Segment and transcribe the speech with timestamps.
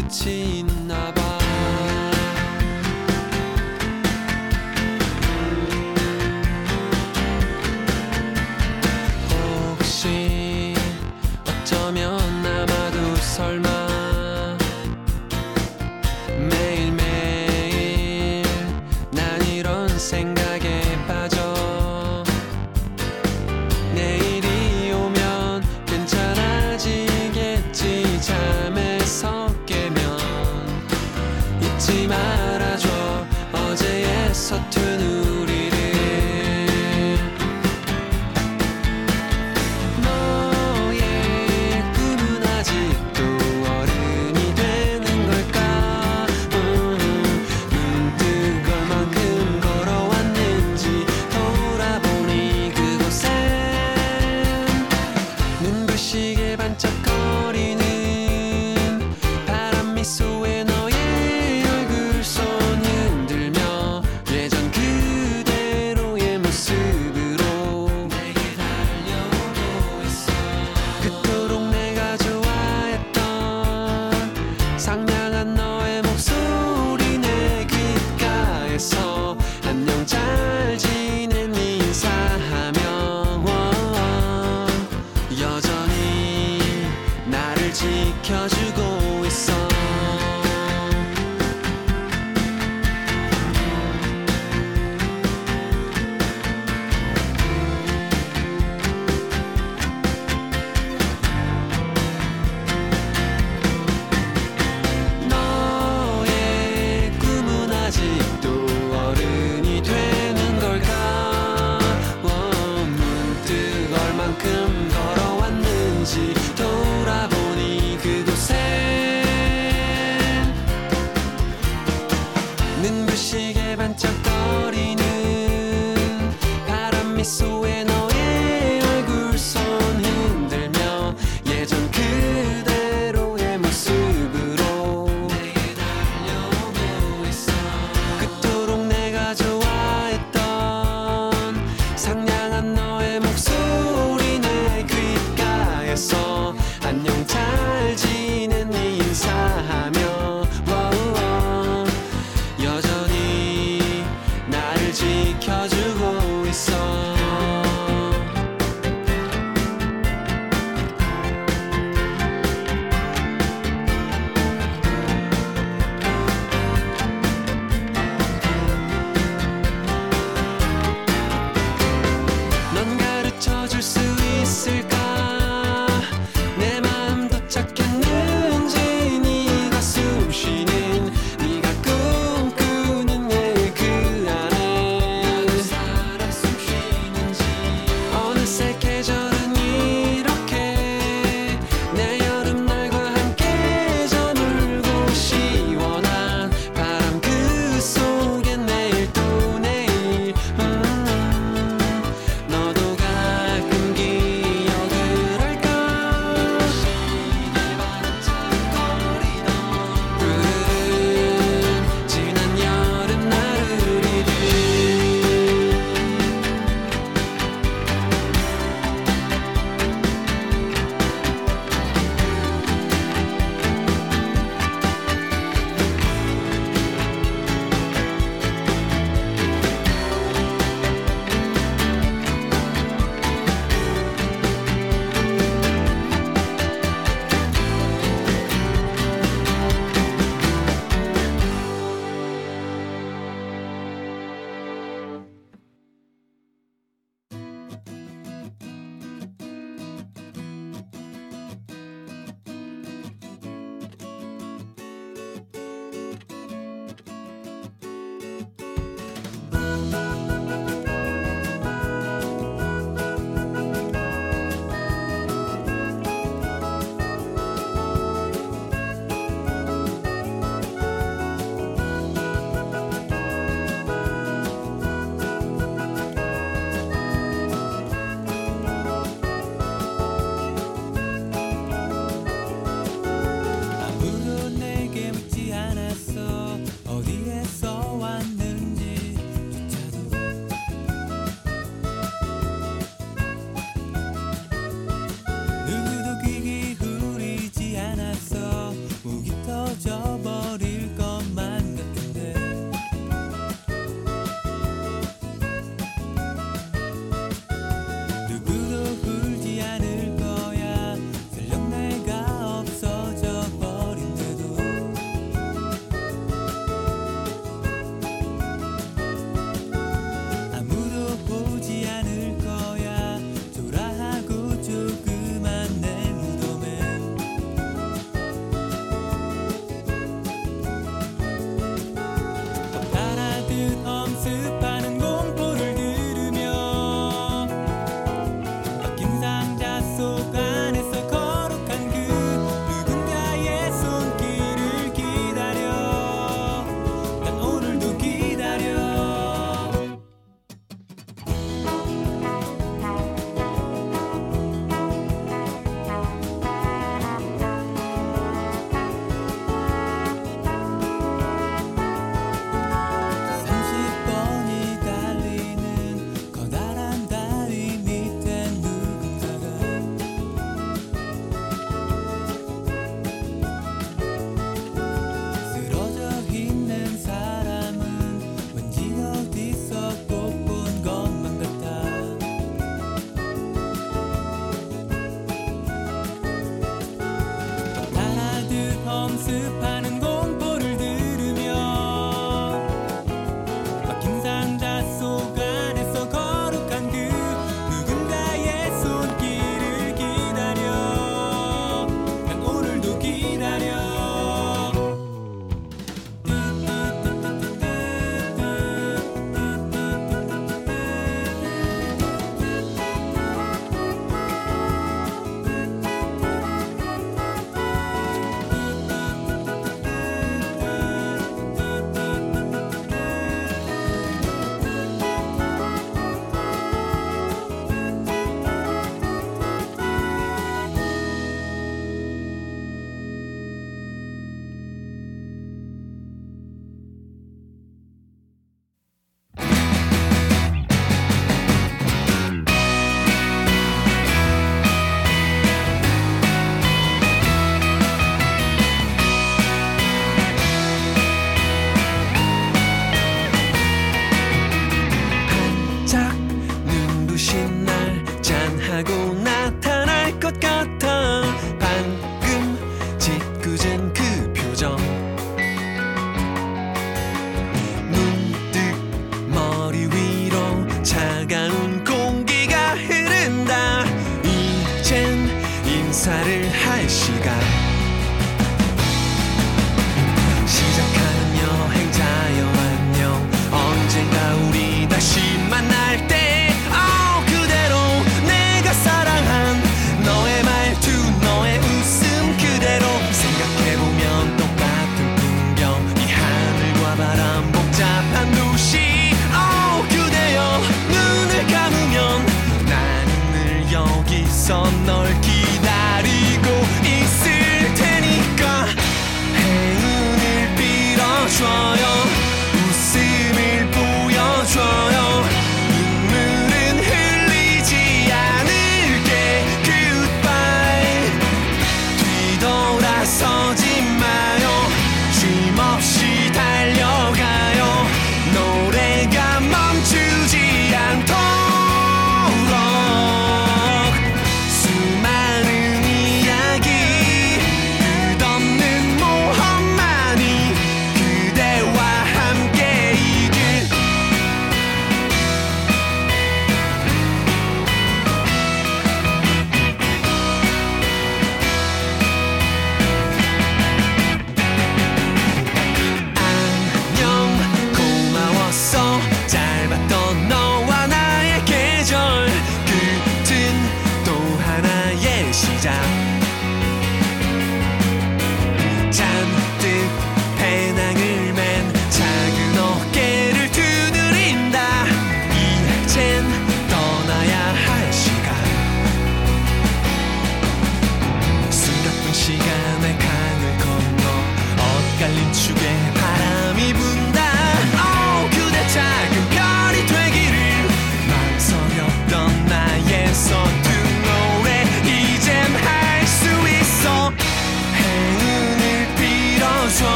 [0.00, 1.39] 끝이 있나 봐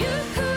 [0.00, 0.49] you could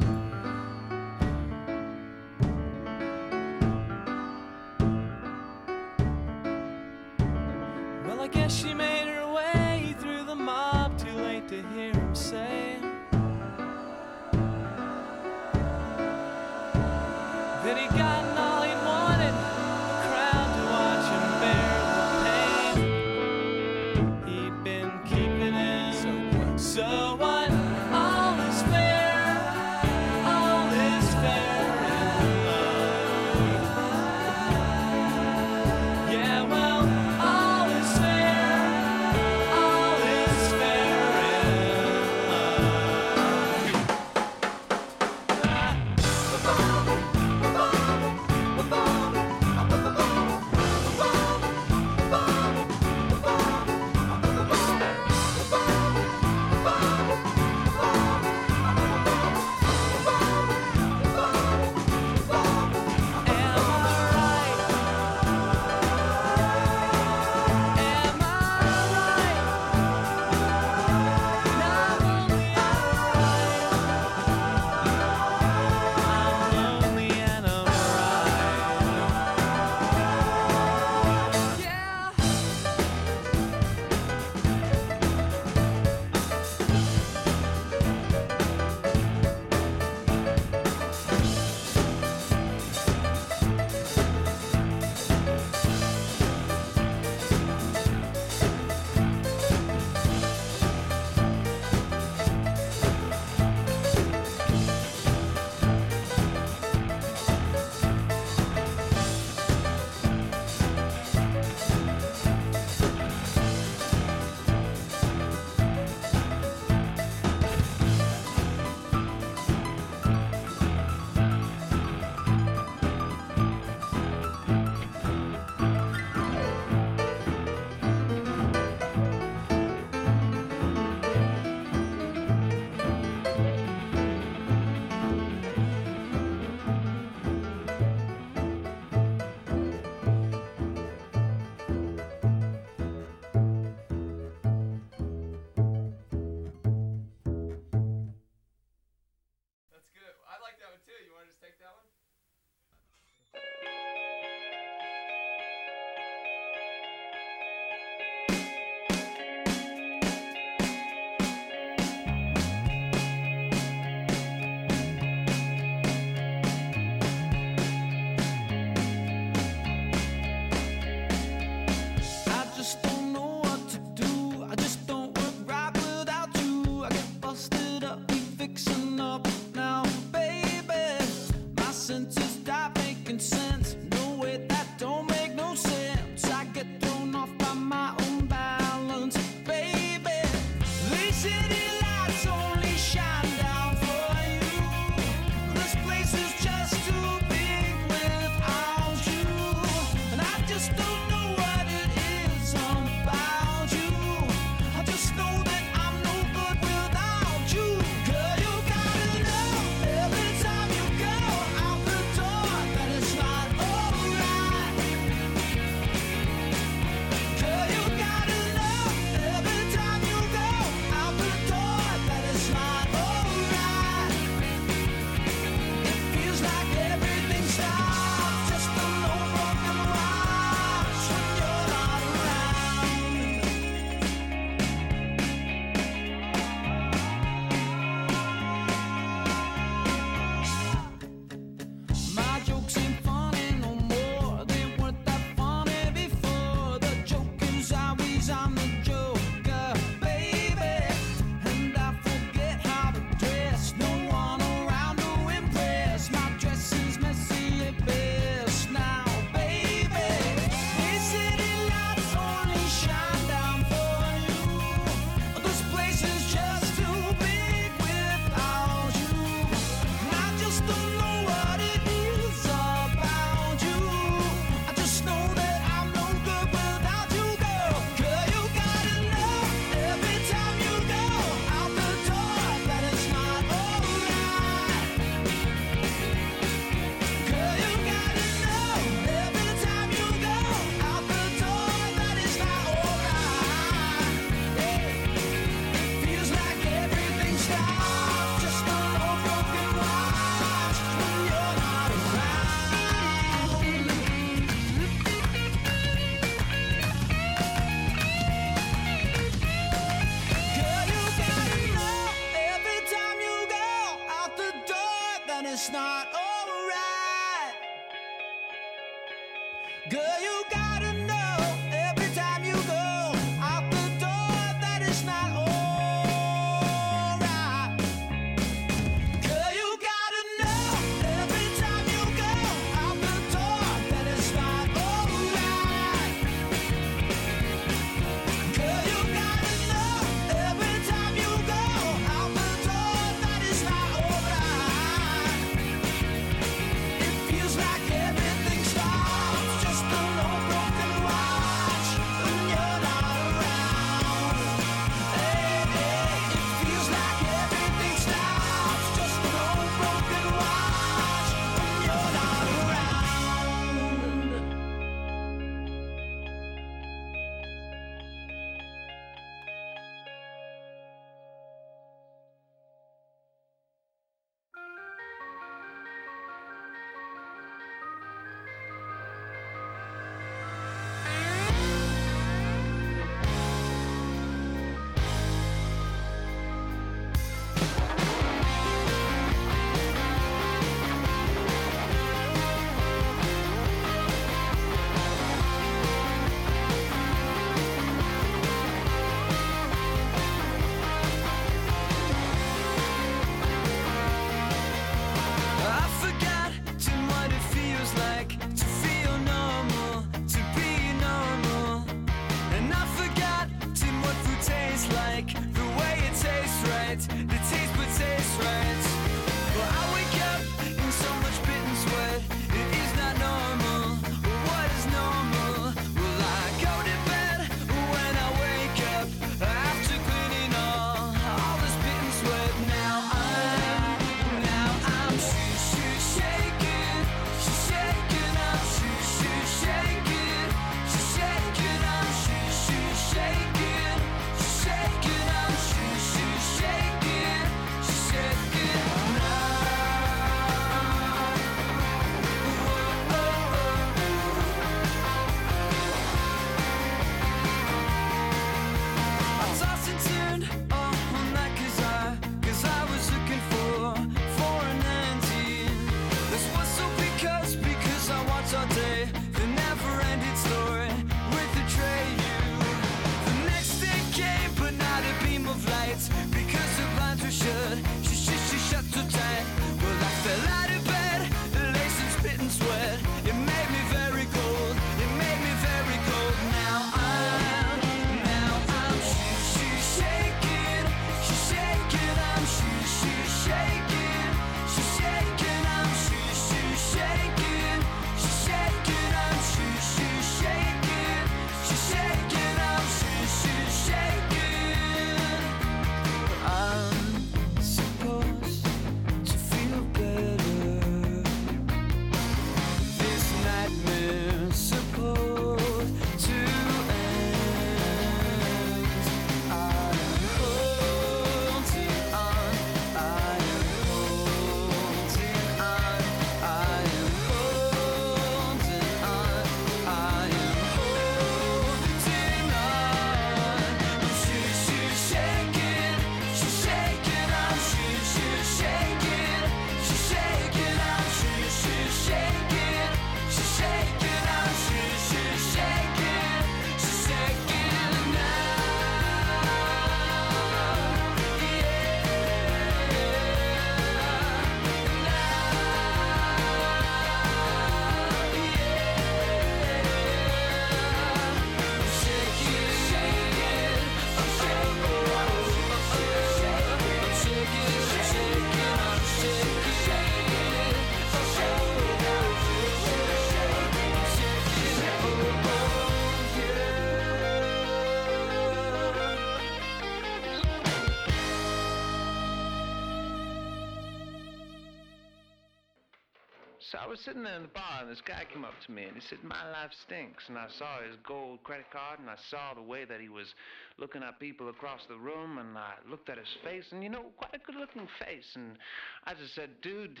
[586.92, 589.00] was sitting there in the bar, and this guy came up to me and he
[589.00, 590.28] said, My life stinks.
[590.28, 593.34] And I saw his gold credit card, and I saw the way that he was
[593.78, 597.06] looking at people across the room, and I looked at his face, and you know,
[597.16, 598.26] quite a good looking face.
[598.34, 598.58] And
[599.06, 600.00] I just said, Dude,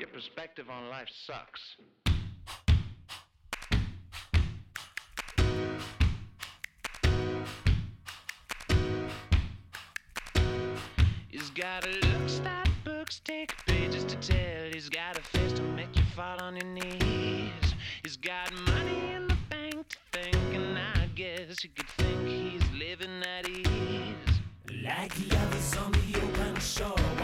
[0.00, 1.60] your perspective on life sucks.
[11.30, 14.73] You gotta look, stop books, take pages to tell
[16.18, 17.74] out on your knees.
[18.02, 22.62] He's got money in the bank to think, and I guess you could think he's
[22.72, 24.14] living at ease.
[24.84, 27.23] Like lovers on the open shore.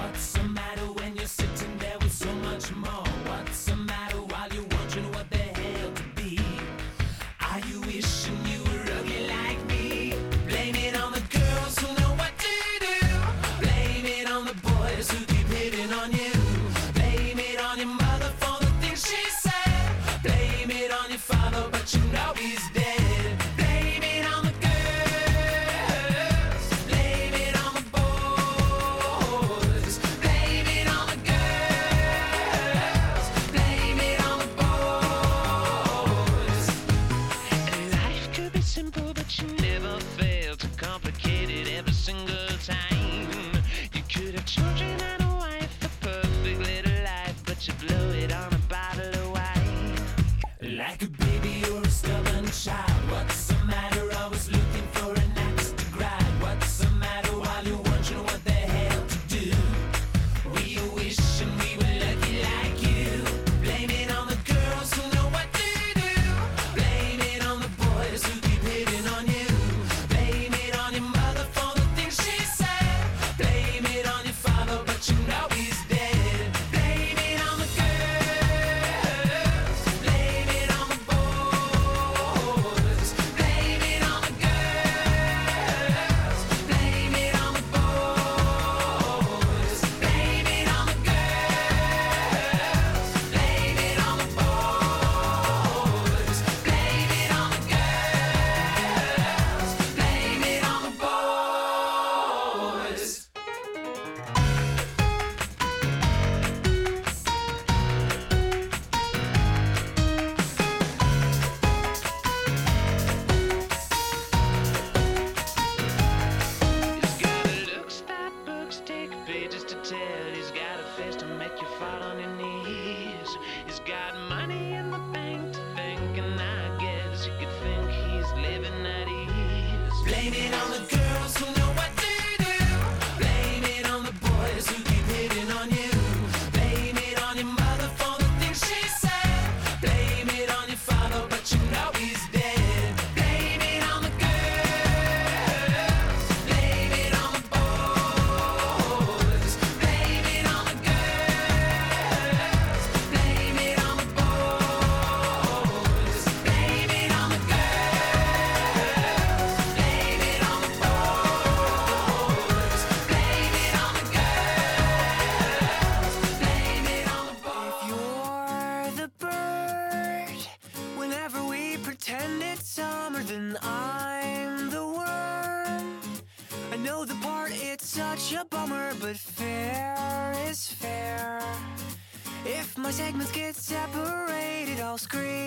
[185.11, 185.39] scream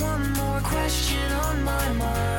[0.00, 2.31] one more question on my mind.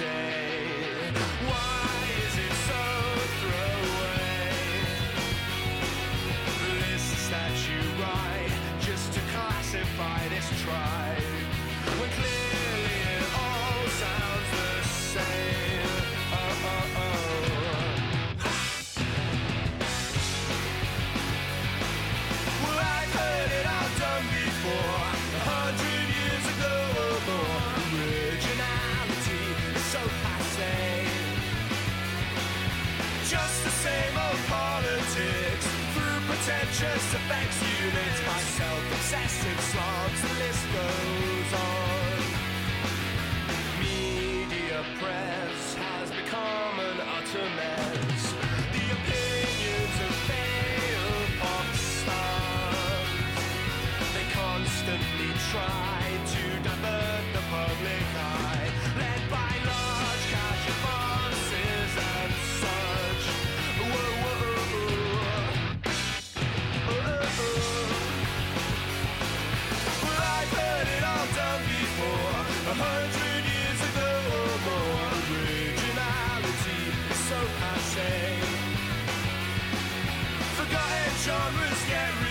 [0.00, 0.49] Me
[36.70, 37.88] conscious affects you.
[37.88, 41.29] It's myself, obsessive slobs, the list goes.
[77.30, 78.10] so passe.
[80.56, 82.29] Forgotten genres get